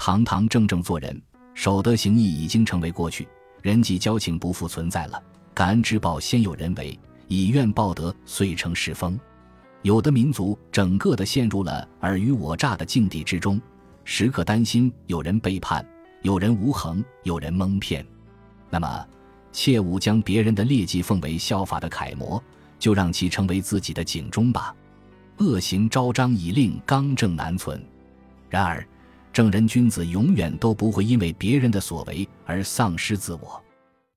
[0.00, 1.20] 堂堂正正做人，
[1.52, 3.28] 守德行义已经成为过去，
[3.60, 5.22] 人际交情不复存在了。
[5.52, 9.20] 感恩之报先有人为，以怨报德，遂成世风。
[9.82, 13.60] 有的民族整个的陷入了尔虞我诈的境地之中，
[14.02, 15.86] 时刻担心有人背叛，
[16.22, 18.02] 有人无恒，有人蒙骗。
[18.70, 19.06] 那么，
[19.52, 22.42] 切勿将别人的劣迹奉为效法的楷模，
[22.78, 24.74] 就让其成为自己的警钟吧。
[25.40, 27.78] 恶行昭彰，以令刚正难存。
[28.48, 28.82] 然而，
[29.32, 33.62] 正人君子永远都不会因为别人的所为而丧失自我。